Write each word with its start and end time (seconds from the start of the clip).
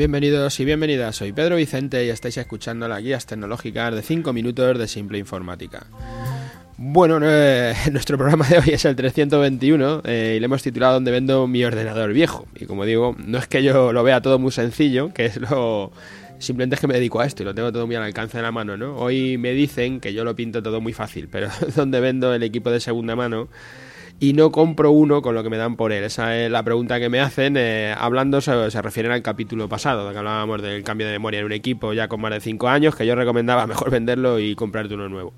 Bienvenidos 0.00 0.58
y 0.58 0.64
bienvenidas, 0.64 1.16
soy 1.16 1.32
Pedro 1.32 1.56
Vicente 1.56 2.06
y 2.06 2.08
estáis 2.08 2.38
escuchando 2.38 2.88
las 2.88 3.02
guías 3.02 3.26
tecnológicas 3.26 3.94
de 3.94 4.00
5 4.00 4.32
minutos 4.32 4.78
de 4.78 4.88
Simple 4.88 5.18
Informática. 5.18 5.84
Bueno, 6.78 7.18
eh, 7.22 7.74
nuestro 7.92 8.16
programa 8.16 8.48
de 8.48 8.60
hoy 8.60 8.70
es 8.70 8.86
el 8.86 8.96
321 8.96 10.00
eh, 10.06 10.36
y 10.38 10.40
le 10.40 10.44
hemos 10.46 10.62
titulado 10.62 10.94
Donde 10.94 11.10
vendo 11.10 11.46
mi 11.46 11.62
ordenador 11.66 12.14
viejo. 12.14 12.48
Y 12.58 12.64
como 12.64 12.86
digo, 12.86 13.14
no 13.18 13.36
es 13.36 13.46
que 13.46 13.62
yo 13.62 13.92
lo 13.92 14.02
vea 14.02 14.22
todo 14.22 14.38
muy 14.38 14.52
sencillo, 14.52 15.12
que 15.12 15.26
es 15.26 15.36
lo... 15.36 15.92
Simplemente 16.38 16.76
es 16.76 16.80
que 16.80 16.86
me 16.86 16.94
dedico 16.94 17.20
a 17.20 17.26
esto 17.26 17.42
y 17.42 17.44
lo 17.44 17.54
tengo 17.54 17.70
todo 17.70 17.86
muy 17.86 17.96
al 17.96 18.02
alcance 18.04 18.38
de 18.38 18.42
la 18.42 18.52
mano, 18.52 18.78
¿no? 18.78 18.96
Hoy 18.96 19.36
me 19.36 19.52
dicen 19.52 20.00
que 20.00 20.14
yo 20.14 20.24
lo 20.24 20.34
pinto 20.34 20.62
todo 20.62 20.80
muy 20.80 20.94
fácil, 20.94 21.28
pero 21.30 21.50
donde 21.76 22.00
vendo 22.00 22.32
el 22.32 22.42
equipo 22.42 22.70
de 22.70 22.80
segunda 22.80 23.16
mano 23.16 23.48
y 24.22 24.34
no 24.34 24.52
compro 24.52 24.90
uno 24.90 25.22
con 25.22 25.34
lo 25.34 25.42
que 25.42 25.48
me 25.48 25.56
dan 25.56 25.76
por 25.76 25.92
él. 25.92 26.04
Esa 26.04 26.36
es 26.36 26.50
la 26.50 26.62
pregunta 26.62 27.00
que 27.00 27.08
me 27.08 27.20
hacen. 27.20 27.56
Eh, 27.56 27.94
hablando, 27.96 28.42
se, 28.42 28.70
se, 28.70 28.82
refieren 28.82 29.12
al 29.12 29.22
capítulo 29.22 29.66
pasado, 29.66 30.12
que 30.12 30.18
hablábamos 30.18 30.60
del 30.60 30.84
cambio 30.84 31.06
de 31.06 31.14
memoria 31.14 31.40
en 31.40 31.46
un 31.46 31.52
equipo 31.52 31.94
ya 31.94 32.06
con 32.06 32.20
más 32.20 32.30
de 32.30 32.40
5 32.40 32.68
años, 32.68 32.94
que 32.94 33.06
yo 33.06 33.14
recomendaba 33.14 33.66
mejor 33.66 33.90
venderlo 33.90 34.38
y 34.38 34.54
comprarte 34.54 34.94
uno 34.94 35.08
nuevo. 35.08 35.32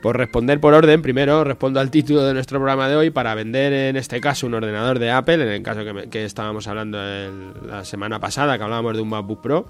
Por 0.00 0.16
responder 0.16 0.60
por 0.60 0.74
orden, 0.74 1.02
primero 1.02 1.42
respondo 1.42 1.80
al 1.80 1.90
título 1.90 2.22
de 2.22 2.34
nuestro 2.34 2.58
programa 2.58 2.88
de 2.88 2.94
hoy 2.94 3.10
para 3.10 3.34
vender 3.34 3.72
en 3.72 3.96
este 3.96 4.20
caso 4.20 4.46
un 4.46 4.54
ordenador 4.54 5.00
de 5.00 5.10
Apple, 5.10 5.42
en 5.42 5.48
el 5.48 5.62
caso 5.62 5.82
que, 5.82 5.92
me, 5.92 6.08
que 6.08 6.24
estábamos 6.24 6.68
hablando 6.68 6.98
la 7.66 7.84
semana 7.84 8.20
pasada, 8.20 8.58
que 8.58 8.64
hablábamos 8.64 8.94
de 8.94 9.02
un 9.02 9.08
MacBook 9.08 9.40
Pro. 9.40 9.66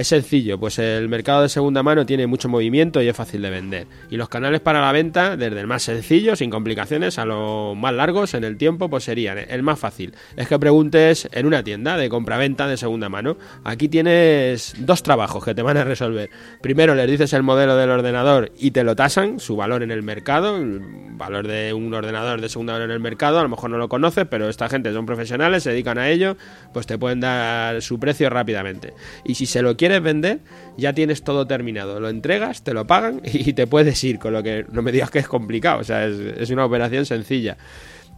Es 0.00 0.08
sencillo, 0.08 0.58
pues 0.58 0.78
el 0.78 1.10
mercado 1.10 1.42
de 1.42 1.50
segunda 1.50 1.82
mano 1.82 2.06
tiene 2.06 2.26
mucho 2.26 2.48
movimiento 2.48 3.02
y 3.02 3.08
es 3.08 3.14
fácil 3.14 3.42
de 3.42 3.50
vender. 3.50 3.86
Y 4.08 4.16
los 4.16 4.30
canales 4.30 4.62
para 4.62 4.80
la 4.80 4.92
venta, 4.92 5.36
desde 5.36 5.60
el 5.60 5.66
más 5.66 5.82
sencillo, 5.82 6.36
sin 6.36 6.48
complicaciones, 6.48 7.18
a 7.18 7.26
los 7.26 7.76
más 7.76 7.92
largos 7.92 8.32
en 8.32 8.44
el 8.44 8.56
tiempo, 8.56 8.88
pues 8.88 9.04
serían 9.04 9.36
el 9.36 9.62
más 9.62 9.78
fácil. 9.78 10.14
Es 10.38 10.48
que 10.48 10.58
preguntes 10.58 11.28
en 11.32 11.44
una 11.44 11.62
tienda 11.62 11.98
de 11.98 12.08
compra-venta 12.08 12.66
de 12.66 12.78
segunda 12.78 13.10
mano. 13.10 13.36
Aquí 13.62 13.90
tienes 13.90 14.74
dos 14.78 15.02
trabajos 15.02 15.44
que 15.44 15.54
te 15.54 15.60
van 15.60 15.76
a 15.76 15.84
resolver. 15.84 16.30
Primero 16.62 16.94
les 16.94 17.06
dices 17.06 17.34
el 17.34 17.42
modelo 17.42 17.76
del 17.76 17.90
ordenador 17.90 18.52
y 18.58 18.70
te 18.70 18.84
lo 18.84 18.96
tasan, 18.96 19.38
su 19.38 19.54
valor 19.54 19.82
en 19.82 19.90
el 19.90 20.02
mercado, 20.02 20.56
el 20.56 20.80
valor 20.80 21.46
de 21.46 21.74
un 21.74 21.92
ordenador 21.92 22.40
de 22.40 22.48
segunda 22.48 22.72
mano 22.72 22.86
en 22.86 22.90
el 22.90 23.00
mercado, 23.00 23.38
a 23.38 23.42
lo 23.42 23.50
mejor 23.50 23.68
no 23.68 23.76
lo 23.76 23.90
conoces, 23.90 24.24
pero 24.30 24.48
esta 24.48 24.70
gente 24.70 24.94
son 24.94 25.04
profesionales, 25.04 25.62
se 25.62 25.72
dedican 25.72 25.98
a 25.98 26.08
ello, 26.08 26.38
pues 26.72 26.86
te 26.86 26.96
pueden 26.96 27.20
dar 27.20 27.82
su 27.82 28.00
precio 28.00 28.30
rápidamente. 28.30 28.94
Y 29.26 29.34
si 29.34 29.44
se 29.44 29.60
lo 29.60 29.76
quieres 29.76 29.89
vender, 29.98 30.38
ya 30.76 30.92
tienes 30.92 31.24
todo 31.24 31.48
terminado. 31.48 31.98
Lo 31.98 32.08
entregas, 32.08 32.62
te 32.62 32.72
lo 32.72 32.86
pagan 32.86 33.20
y 33.24 33.52
te 33.52 33.66
puedes 33.66 34.02
ir, 34.04 34.20
con 34.20 34.32
lo 34.32 34.42
que 34.42 34.64
no 34.70 34.82
me 34.82 34.92
digas 34.92 35.10
que 35.10 35.18
es 35.18 35.26
complicado. 35.26 35.80
O 35.80 35.84
sea, 35.84 36.06
es, 36.06 36.18
es 36.18 36.50
una 36.50 36.64
operación 36.64 37.04
sencilla. 37.04 37.56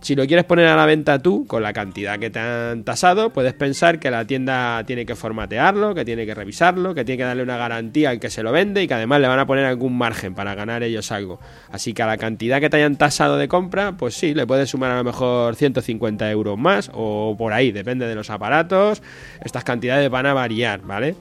Si 0.03 0.17
lo 0.17 0.27
quieres 0.27 0.45
poner 0.45 0.67
a 0.67 0.75
la 0.75 0.85
venta 0.85 1.21
tú, 1.21 1.47
con 1.47 1.63
la 1.63 1.73
cantidad 1.73 2.19
que 2.19 2.29
te 2.29 2.41
han 2.41 2.83
tasado, 2.83 3.33
puedes 3.33 3.55
pensar 3.55 4.01
que 4.01 4.11
la 4.11 4.27
tienda 4.27 4.83
tiene 4.85 5.07
que 5.07 5.15
formatearlo, 5.15 5.95
que 5.95 6.05
tiene 6.05 6.27
que 6.27 6.35
revisarlo, 6.35 6.93
que 6.93 7.05
tiene 7.05 7.19
que 7.19 7.23
darle 7.23 7.45
una 7.45 7.57
garantía 7.57 8.11
al 8.11 8.19
que 8.19 8.29
se 8.29 8.43
lo 8.43 8.51
vende 8.51 8.83
y 8.83 8.89
que 8.89 8.95
además 8.95 9.21
le 9.21 9.29
van 9.29 9.39
a 9.39 9.47
poner 9.47 9.65
algún 9.65 9.97
margen 9.97 10.35
para 10.35 10.57
ganar 10.57 10.83
ellos 10.83 11.13
algo. 11.13 11.39
Así 11.71 11.95
que 11.95 12.03
a 12.03 12.07
la 12.07 12.17
cantidad 12.17 12.59
que 12.59 12.69
te 12.69 12.79
hayan 12.79 12.97
tasado 12.97 13.37
de 13.39 13.47
compra, 13.47 13.93
pues 13.93 14.15
sí, 14.15 14.35
le 14.35 14.45
puedes 14.45 14.71
sumar 14.71 14.91
a 14.91 14.97
lo 14.97 15.05
mejor 15.05 15.55
150 15.55 16.29
euros 16.33 16.59
más 16.59 16.91
o 16.93 17.37
por 17.39 17.53
ahí, 17.53 17.71
depende 17.71 18.09
de 18.09 18.17
los 18.17 18.29
aparatos. 18.29 19.05
Estas 19.45 19.63
cantidades 19.63 20.11
van 20.11 20.27
a 20.27 20.35
variar, 20.35 20.81
¿vale? 20.81 21.15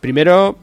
Primero, 0.00 0.58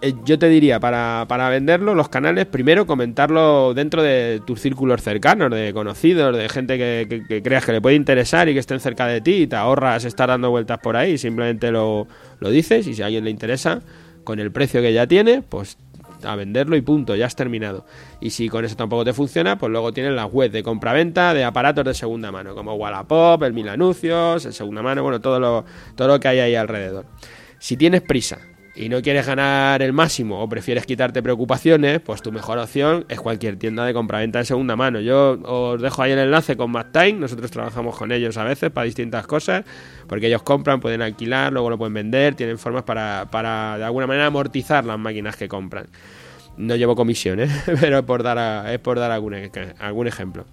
eh, 0.00 0.14
yo 0.24 0.38
te 0.38 0.48
diría, 0.48 0.80
para, 0.80 1.26
para, 1.28 1.48
venderlo, 1.48 1.94
los 1.94 2.08
canales, 2.08 2.46
primero 2.46 2.86
comentarlo 2.86 3.74
dentro 3.74 4.02
de 4.02 4.40
tus 4.44 4.60
círculos 4.60 5.02
cercanos, 5.02 5.50
de 5.50 5.72
conocidos, 5.72 6.36
de 6.36 6.48
gente 6.48 6.78
que, 6.78 7.24
que, 7.28 7.42
creas 7.42 7.64
que 7.64 7.72
le 7.72 7.80
puede 7.80 7.96
interesar 7.96 8.48
y 8.48 8.54
que 8.54 8.60
estén 8.60 8.80
cerca 8.80 9.06
de 9.06 9.20
ti 9.20 9.42
y 9.42 9.46
te 9.46 9.56
ahorras 9.56 10.04
estar 10.04 10.28
dando 10.28 10.50
vueltas 10.50 10.78
por 10.78 10.96
ahí, 10.96 11.18
simplemente 11.18 11.70
lo, 11.70 12.08
lo 12.40 12.50
dices 12.50 12.86
y 12.86 12.94
si 12.94 13.02
a 13.02 13.06
alguien 13.06 13.24
le 13.24 13.30
interesa, 13.30 13.82
con 14.24 14.40
el 14.40 14.52
precio 14.52 14.80
que 14.80 14.92
ya 14.92 15.06
tiene, 15.06 15.42
pues 15.42 15.78
a 16.24 16.36
venderlo 16.36 16.76
y 16.76 16.82
punto, 16.82 17.14
ya 17.14 17.26
has 17.26 17.36
terminado. 17.36 17.84
Y 18.20 18.30
si 18.30 18.48
con 18.48 18.64
eso 18.64 18.76
tampoco 18.76 19.04
te 19.04 19.12
funciona, 19.12 19.58
pues 19.58 19.70
luego 19.70 19.92
tienes 19.92 20.12
la 20.12 20.26
web 20.26 20.50
de 20.50 20.62
compra-venta 20.62 21.34
de 21.34 21.44
aparatos 21.44 21.84
de 21.84 21.94
segunda 21.94 22.30
mano, 22.30 22.54
como 22.54 22.74
Wallapop, 22.74 23.42
el 23.42 23.52
Mil 23.52 23.68
Anuncios, 23.68 24.44
el 24.44 24.52
segunda 24.52 24.82
mano, 24.82 25.02
bueno, 25.02 25.20
todo 25.20 25.40
lo, 25.40 25.64
todo 25.96 26.08
lo 26.08 26.20
que 26.20 26.28
hay 26.28 26.38
ahí 26.40 26.54
alrededor. 26.54 27.06
Si 27.58 27.76
tienes 27.76 28.02
prisa, 28.02 28.38
y 28.74 28.88
no 28.88 29.02
quieres 29.02 29.26
ganar 29.26 29.82
el 29.82 29.92
máximo 29.92 30.40
o 30.42 30.48
prefieres 30.48 30.86
quitarte 30.86 31.22
preocupaciones, 31.22 32.00
pues 32.00 32.22
tu 32.22 32.32
mejor 32.32 32.58
opción 32.58 33.04
es 33.08 33.20
cualquier 33.20 33.56
tienda 33.56 33.84
de 33.84 33.92
compraventa 33.92 34.38
de 34.38 34.46
segunda 34.46 34.76
mano. 34.76 35.00
Yo 35.00 35.38
os 35.42 35.80
dejo 35.80 36.02
ahí 36.02 36.12
el 36.12 36.18
enlace 36.18 36.56
con 36.56 36.70
MacTime, 36.70 37.14
nosotros 37.14 37.50
trabajamos 37.50 37.96
con 37.96 38.12
ellos 38.12 38.36
a 38.38 38.44
veces 38.44 38.70
para 38.70 38.86
distintas 38.86 39.26
cosas, 39.26 39.64
porque 40.06 40.28
ellos 40.28 40.42
compran, 40.42 40.80
pueden 40.80 41.02
alquilar, 41.02 41.52
luego 41.52 41.68
lo 41.68 41.76
pueden 41.76 41.94
vender, 41.94 42.34
tienen 42.34 42.58
formas 42.58 42.84
para, 42.84 43.28
para 43.30 43.76
de 43.76 43.84
alguna 43.84 44.06
manera 44.06 44.26
amortizar 44.26 44.84
las 44.84 44.98
máquinas 44.98 45.36
que 45.36 45.48
compran. 45.48 45.86
No 46.56 46.76
llevo 46.76 46.96
comisiones, 46.96 47.50
pero 47.80 47.98
es 47.98 48.04
por 48.04 48.22
dar, 48.22 48.70
es 48.70 48.78
por 48.78 48.98
dar 48.98 49.10
algún, 49.10 49.34
algún 49.78 50.06
ejemplo. 50.06 50.46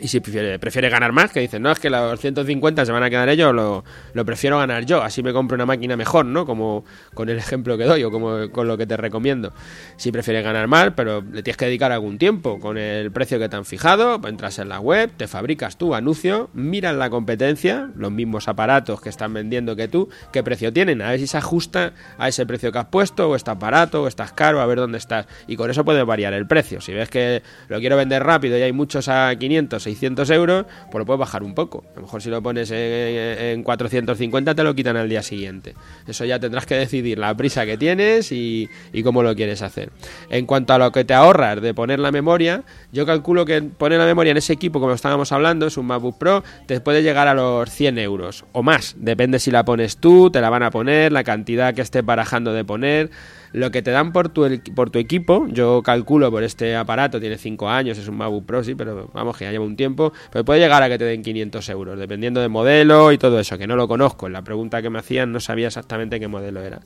Y 0.00 0.08
si 0.08 0.18
prefiere, 0.18 0.58
prefiere 0.58 0.88
ganar 0.88 1.12
más, 1.12 1.30
que 1.30 1.38
dicen, 1.38 1.62
no, 1.62 1.70
es 1.70 1.78
que 1.78 1.88
los 1.88 2.18
150 2.18 2.84
se 2.84 2.90
van 2.90 3.04
a 3.04 3.10
quedar 3.10 3.28
ellos, 3.28 3.54
lo, 3.54 4.24
prefiero 4.24 4.58
ganar 4.58 4.84
yo, 4.84 5.00
así 5.02 5.22
me 5.22 5.32
compro 5.32 5.54
una 5.54 5.66
máquina 5.66 5.96
mejor, 5.96 6.26
¿no? 6.26 6.44
Como 6.44 6.84
con 7.14 7.28
el 7.28 7.38
ejemplo 7.38 7.78
que 7.78 7.84
doy 7.84 8.02
o 8.02 8.10
como 8.10 8.50
con 8.50 8.66
lo 8.66 8.76
que 8.76 8.86
te 8.86 8.96
recomiendo. 8.96 9.52
Si 9.96 10.10
prefieres 10.10 10.42
ganar 10.42 10.66
más, 10.66 10.92
pero 10.96 11.20
le 11.20 11.44
tienes 11.44 11.56
que 11.56 11.66
dedicar 11.66 11.92
algún 11.92 12.18
tiempo 12.18 12.58
con 12.58 12.76
el 12.76 13.12
precio 13.12 13.38
que 13.38 13.48
te 13.48 13.54
han 13.54 13.64
fijado, 13.64 14.20
entras 14.26 14.58
en 14.58 14.68
la 14.68 14.80
web, 14.80 15.12
te 15.16 15.28
fabricas 15.28 15.78
tu 15.78 15.94
anuncio, 15.94 16.50
miras 16.54 16.96
la 16.96 17.08
competencia, 17.08 17.88
los 17.96 18.10
mismos 18.10 18.48
aparatos 18.48 19.00
que 19.00 19.10
están 19.10 19.32
vendiendo 19.32 19.76
que 19.76 19.86
tú, 19.86 20.08
qué 20.32 20.42
precio 20.42 20.72
tienen, 20.72 21.02
a 21.02 21.10
ver 21.10 21.20
si 21.20 21.28
se 21.28 21.38
ajusta 21.38 21.92
a 22.18 22.28
ese 22.28 22.46
precio 22.46 22.72
que 22.72 22.78
has 22.78 22.86
puesto, 22.86 23.30
o 23.30 23.36
estás 23.36 23.58
barato, 23.58 24.02
o 24.02 24.08
estás 24.08 24.32
caro, 24.32 24.60
a 24.60 24.66
ver 24.66 24.78
dónde 24.78 24.98
estás. 24.98 25.26
Y 25.46 25.54
con 25.54 25.70
eso 25.70 25.84
puede 25.84 26.02
variar 26.02 26.32
el 26.32 26.48
precio. 26.48 26.80
Si 26.80 26.92
ves 26.92 27.08
que 27.08 27.42
lo 27.68 27.78
quiero 27.78 27.96
vender 27.96 28.24
rápido 28.24 28.58
y 28.58 28.62
hay 28.62 28.72
muchos 28.72 29.08
a 29.08 29.34
500, 29.36 29.83
600 29.84 30.28
euros, 30.30 30.66
pues 30.90 31.00
lo 31.00 31.06
puedes 31.06 31.20
bajar 31.20 31.42
un 31.42 31.54
poco. 31.54 31.84
A 31.92 31.96
lo 31.96 32.02
mejor 32.02 32.22
si 32.22 32.30
lo 32.30 32.42
pones 32.42 32.70
en, 32.70 32.78
en, 32.78 33.62
450 33.62 34.54
te 34.54 34.64
lo 34.64 34.74
quitan 34.74 34.96
al 34.96 35.08
día 35.08 35.22
siguiente. 35.22 35.74
Eso 36.06 36.24
ya 36.24 36.38
tendrás 36.38 36.66
que 36.66 36.74
decidir 36.74 37.18
la 37.18 37.34
prisa 37.36 37.64
que 37.64 37.76
tienes 37.76 38.32
y, 38.32 38.68
y, 38.92 39.02
cómo 39.02 39.22
lo 39.22 39.34
quieres 39.34 39.62
hacer. 39.62 39.90
En 40.30 40.46
cuanto 40.46 40.72
a 40.72 40.78
lo 40.78 40.90
que 40.92 41.04
te 41.04 41.14
ahorras 41.14 41.60
de 41.60 41.74
poner 41.74 42.00
la 42.00 42.10
memoria, 42.10 42.64
yo 42.92 43.06
calculo 43.06 43.44
que 43.44 43.62
poner 43.62 43.98
la 43.98 44.06
memoria 44.06 44.32
en 44.32 44.38
ese 44.38 44.52
equipo, 44.52 44.80
como 44.80 44.92
estábamos 44.92 45.32
hablando, 45.32 45.66
es 45.66 45.76
un 45.76 45.86
MacBook 45.86 46.18
Pro, 46.18 46.42
te 46.66 46.80
puede 46.80 47.02
llegar 47.02 47.28
a 47.28 47.34
los 47.34 47.70
100 47.70 47.98
euros 47.98 48.44
o 48.52 48.62
más. 48.62 48.96
Depende 48.98 49.38
si 49.38 49.50
la 49.50 49.64
pones 49.64 49.98
tú, 49.98 50.30
te 50.30 50.40
la 50.40 50.50
van 50.50 50.62
a 50.62 50.70
poner, 50.70 51.12
la 51.12 51.24
cantidad 51.24 51.74
que 51.74 51.82
estés 51.82 52.04
barajando 52.04 52.52
de 52.52 52.64
poner 52.64 53.10
lo 53.54 53.70
que 53.70 53.82
te 53.82 53.92
dan 53.92 54.12
por 54.12 54.30
tu, 54.30 54.48
por 54.74 54.90
tu 54.90 54.98
equipo, 54.98 55.46
yo 55.48 55.80
calculo 55.84 56.28
por 56.28 56.42
este 56.42 56.74
aparato, 56.74 57.20
tiene 57.20 57.38
5 57.38 57.68
años, 57.68 57.96
es 57.96 58.08
un 58.08 58.16
MacBook 58.16 58.44
Pro, 58.44 58.64
sí, 58.64 58.74
pero 58.74 59.08
vamos, 59.14 59.36
que 59.36 59.44
ya 59.44 59.52
lleva 59.52 59.64
un 59.64 59.76
tiempo, 59.76 60.12
pero 60.32 60.44
puede 60.44 60.58
llegar 60.58 60.82
a 60.82 60.88
que 60.88 60.98
te 60.98 61.04
den 61.04 61.22
500 61.22 61.68
euros, 61.68 61.96
dependiendo 61.96 62.40
del 62.40 62.50
modelo 62.50 63.12
y 63.12 63.18
todo 63.18 63.38
eso, 63.38 63.56
que 63.56 63.68
no 63.68 63.76
lo 63.76 63.86
conozco. 63.86 64.28
La 64.28 64.42
pregunta 64.42 64.82
que 64.82 64.90
me 64.90 64.98
hacían 64.98 65.30
no 65.30 65.38
sabía 65.38 65.68
exactamente 65.68 66.18
qué 66.18 66.26
modelo 66.26 66.62
era. 66.62 66.80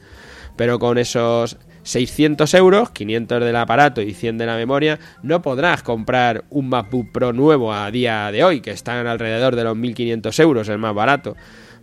Pero 0.56 0.78
con 0.78 0.98
esos 0.98 1.56
600 1.84 2.52
euros, 2.52 2.90
500 2.90 3.42
del 3.42 3.56
aparato 3.56 4.02
y 4.02 4.12
100 4.12 4.36
de 4.36 4.44
la 4.44 4.56
memoria, 4.56 4.98
no 5.22 5.40
podrás 5.40 5.82
comprar 5.82 6.44
un 6.50 6.68
MacBook 6.68 7.12
Pro 7.12 7.32
nuevo 7.32 7.72
a 7.72 7.90
día 7.90 8.30
de 8.30 8.44
hoy, 8.44 8.60
que 8.60 8.72
están 8.72 9.06
alrededor 9.06 9.56
de 9.56 9.64
los 9.64 9.74
1500 9.74 10.38
euros, 10.40 10.68
el 10.68 10.76
más 10.76 10.94
barato. 10.94 11.34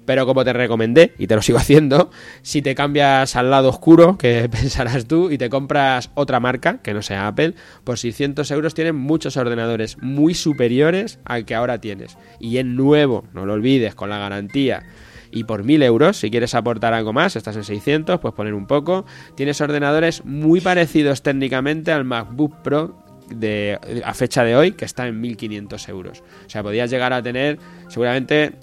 Pero 0.05 0.25
como 0.25 0.43
te 0.43 0.53
recomendé, 0.53 1.13
y 1.17 1.27
te 1.27 1.35
lo 1.35 1.41
sigo 1.41 1.57
haciendo, 1.59 2.11
si 2.41 2.61
te 2.61 2.75
cambias 2.75 3.35
al 3.35 3.49
lado 3.49 3.69
oscuro, 3.69 4.17
que 4.17 4.47
pensarás 4.51 5.05
tú, 5.05 5.31
y 5.31 5.37
te 5.37 5.49
compras 5.49 6.11
otra 6.15 6.39
marca, 6.39 6.79
que 6.81 6.93
no 6.93 7.01
sea 7.01 7.27
Apple, 7.27 7.53
por 7.83 7.97
600 7.97 8.49
euros 8.51 8.73
tienen 8.73 8.95
muchos 8.95 9.37
ordenadores 9.37 9.97
muy 10.01 10.33
superiores 10.33 11.19
al 11.25 11.45
que 11.45 11.55
ahora 11.55 11.79
tienes. 11.79 12.17
Y 12.39 12.57
en 12.57 12.75
nuevo, 12.75 13.25
no 13.33 13.45
lo 13.45 13.53
olvides, 13.53 13.95
con 13.95 14.09
la 14.09 14.17
garantía. 14.17 14.83
Y 15.31 15.43
por 15.43 15.63
1000 15.63 15.83
euros, 15.83 16.17
si 16.17 16.31
quieres 16.31 16.55
aportar 16.55 16.93
algo 16.93 17.11
más, 17.11 17.35
estás 17.35 17.57
en 17.57 17.63
600, 17.63 18.19
puedes 18.19 18.35
poner 18.35 18.53
un 18.53 18.67
poco. 18.67 19.05
Tienes 19.35 19.59
ordenadores 19.59 20.23
muy 20.23 20.61
parecidos 20.61 21.23
técnicamente 21.23 21.91
al 21.91 22.05
MacBook 22.05 22.61
Pro 22.61 23.03
de, 23.29 23.79
a 24.05 24.13
fecha 24.13 24.43
de 24.43 24.55
hoy 24.55 24.71
que 24.73 24.85
está 24.85 25.07
en 25.07 25.19
1500 25.19 25.89
euros. 25.89 26.23
O 26.45 26.49
sea, 26.49 26.63
podrías 26.63 26.89
llegar 26.89 27.13
a 27.13 27.21
tener 27.21 27.59
seguramente 27.89 28.53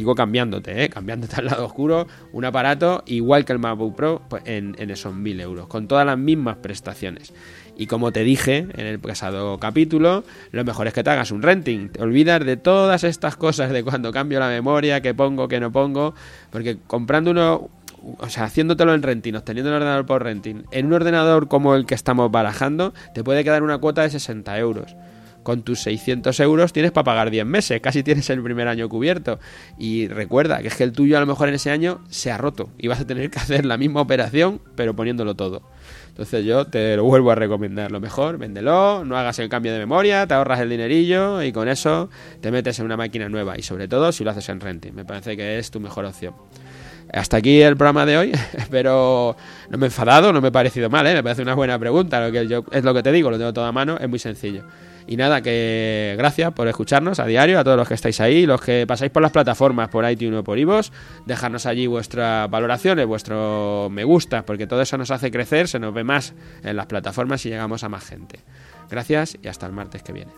digo 0.00 0.14
cambiándote, 0.14 0.84
¿eh? 0.84 0.88
cambiándote 0.88 1.36
al 1.36 1.44
lado 1.44 1.66
oscuro, 1.66 2.06
un 2.32 2.46
aparato 2.46 3.02
igual 3.06 3.44
que 3.44 3.52
el 3.52 3.58
MacBook 3.58 3.94
Pro 3.94 4.22
pues, 4.30 4.42
en, 4.46 4.74
esos 4.90 5.14
1000 5.14 5.40
euros, 5.40 5.66
con 5.66 5.88
todas 5.88 6.06
las 6.06 6.16
mismas 6.16 6.56
prestaciones. 6.56 7.34
Y 7.76 7.86
como 7.86 8.10
te 8.10 8.24
dije 8.24 8.66
en 8.72 8.86
el 8.86 8.98
pasado 8.98 9.58
capítulo, 9.58 10.24
lo 10.52 10.64
mejor 10.64 10.86
es 10.86 10.94
que 10.94 11.04
te 11.04 11.10
hagas 11.10 11.30
un 11.30 11.42
renting. 11.42 11.90
Te 11.90 12.02
olvidas 12.02 12.44
de 12.44 12.56
todas 12.56 13.04
estas 13.04 13.36
cosas 13.36 13.70
de 13.72 13.84
cuando 13.84 14.10
cambio 14.10 14.40
la 14.40 14.48
memoria, 14.48 15.02
que 15.02 15.14
pongo, 15.14 15.48
que 15.48 15.60
no 15.60 15.70
pongo, 15.70 16.14
porque 16.50 16.78
comprando 16.86 17.30
uno, 17.30 17.68
o 18.18 18.28
sea, 18.30 18.44
haciéndotelo 18.44 18.94
en 18.94 19.02
renting, 19.02 19.34
obteniendo 19.34 19.70
un 19.70 19.76
ordenador 19.76 20.06
por 20.06 20.22
renting, 20.22 20.64
en 20.70 20.86
un 20.86 20.94
ordenador 20.94 21.48
como 21.48 21.74
el 21.74 21.84
que 21.84 21.94
estamos 21.94 22.30
barajando, 22.30 22.94
te 23.14 23.22
puede 23.22 23.44
quedar 23.44 23.62
una 23.62 23.78
cuota 23.78 24.02
de 24.02 24.10
60 24.10 24.58
euros 24.58 24.96
con 25.42 25.62
tus 25.62 25.80
600 25.80 26.38
euros 26.40 26.72
tienes 26.72 26.92
para 26.92 27.04
pagar 27.04 27.30
10 27.30 27.46
meses, 27.46 27.80
casi 27.80 28.02
tienes 28.02 28.28
el 28.30 28.42
primer 28.42 28.68
año 28.68 28.88
cubierto. 28.88 29.38
Y 29.78 30.08
recuerda 30.08 30.60
que 30.62 30.68
es 30.68 30.74
que 30.74 30.84
el 30.84 30.92
tuyo 30.92 31.16
a 31.16 31.20
lo 31.20 31.26
mejor 31.26 31.48
en 31.48 31.54
ese 31.54 31.70
año 31.70 32.00
se 32.08 32.30
ha 32.30 32.38
roto 32.38 32.70
y 32.78 32.88
vas 32.88 33.00
a 33.00 33.06
tener 33.06 33.30
que 33.30 33.38
hacer 33.38 33.64
la 33.66 33.76
misma 33.76 34.00
operación 34.00 34.60
pero 34.74 34.94
poniéndolo 34.94 35.34
todo. 35.34 35.62
Entonces 36.08 36.44
yo 36.44 36.66
te 36.66 36.96
lo 36.96 37.04
vuelvo 37.04 37.30
a 37.30 37.34
recomendar. 37.34 37.90
Lo 37.90 38.00
mejor, 38.00 38.36
véndelo, 38.36 39.04
no 39.04 39.16
hagas 39.16 39.38
el 39.38 39.48
cambio 39.48 39.72
de 39.72 39.78
memoria, 39.78 40.26
te 40.26 40.34
ahorras 40.34 40.60
el 40.60 40.68
dinerillo 40.68 41.42
y 41.42 41.52
con 41.52 41.68
eso 41.68 42.10
te 42.40 42.50
metes 42.50 42.78
en 42.78 42.86
una 42.86 42.96
máquina 42.96 43.28
nueva. 43.28 43.58
Y 43.58 43.62
sobre 43.62 43.88
todo 43.88 44.12
si 44.12 44.24
lo 44.24 44.30
haces 44.30 44.48
en 44.48 44.60
renting. 44.60 44.92
Me 44.94 45.04
parece 45.04 45.36
que 45.36 45.58
es 45.58 45.70
tu 45.70 45.80
mejor 45.80 46.04
opción. 46.04 46.34
Hasta 47.12 47.38
aquí 47.38 47.60
el 47.62 47.76
programa 47.76 48.06
de 48.06 48.18
hoy. 48.18 48.32
Espero 48.56 49.36
no 49.68 49.78
me 49.78 49.86
he 49.86 49.88
enfadado, 49.88 50.32
no 50.32 50.40
me 50.40 50.48
ha 50.48 50.52
parecido 50.52 50.90
mal, 50.90 51.06
¿eh? 51.06 51.14
me 51.14 51.22
parece 51.22 51.42
una 51.42 51.54
buena 51.54 51.78
pregunta. 51.78 52.20
Lo 52.20 52.32
que 52.32 52.46
yo, 52.46 52.64
es 52.70 52.84
lo 52.84 52.94
que 52.94 53.02
te 53.02 53.12
digo, 53.12 53.30
lo 53.30 53.38
tengo 53.38 53.52
todo 53.52 53.64
a 53.64 53.72
mano, 53.72 53.96
es 53.98 54.08
muy 54.08 54.18
sencillo. 54.18 54.64
Y 55.10 55.16
nada, 55.16 55.42
que 55.42 56.14
gracias 56.16 56.52
por 56.52 56.68
escucharnos 56.68 57.18
a 57.18 57.26
diario, 57.26 57.58
a 57.58 57.64
todos 57.64 57.76
los 57.76 57.88
que 57.88 57.94
estáis 57.94 58.20
ahí, 58.20 58.46
los 58.46 58.60
que 58.60 58.86
pasáis 58.86 59.10
por 59.10 59.20
las 59.20 59.32
plataformas, 59.32 59.88
por 59.88 60.08
iTunes 60.08 60.38
o 60.38 60.44
por 60.44 60.56
iVoox, 60.56 60.92
dejarnos 61.26 61.66
allí 61.66 61.88
vuestras 61.88 62.48
valoraciones, 62.48 63.06
vuestro 63.06 63.88
me 63.90 64.04
gusta, 64.04 64.46
porque 64.46 64.68
todo 64.68 64.80
eso 64.80 64.96
nos 64.96 65.10
hace 65.10 65.32
crecer, 65.32 65.66
se 65.66 65.80
nos 65.80 65.92
ve 65.92 66.04
más 66.04 66.32
en 66.62 66.76
las 66.76 66.86
plataformas 66.86 67.44
y 67.44 67.48
llegamos 67.48 67.82
a 67.82 67.88
más 67.88 68.04
gente. 68.04 68.38
Gracias 68.88 69.36
y 69.42 69.48
hasta 69.48 69.66
el 69.66 69.72
martes 69.72 70.04
que 70.04 70.12
viene. 70.12 70.30